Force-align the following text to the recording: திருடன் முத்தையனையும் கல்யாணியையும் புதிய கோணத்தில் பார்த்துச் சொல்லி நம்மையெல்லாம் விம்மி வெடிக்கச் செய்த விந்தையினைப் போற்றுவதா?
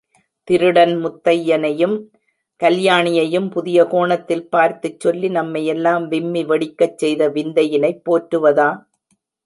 திருடன் 0.47 0.93
முத்தையனையும் 1.03 1.93
கல்யாணியையும் 2.61 3.49
புதிய 3.49 3.85
கோணத்தில் 3.85 4.45
பார்த்துச் 4.49 4.99
சொல்லி 4.99 5.29
நம்மையெல்லாம் 5.29 6.07
விம்மி 6.07 6.43
வெடிக்கச் 6.45 6.97
செய்த 6.97 7.29
விந்தையினைப் 7.29 8.03
போற்றுவதா? 8.05 8.69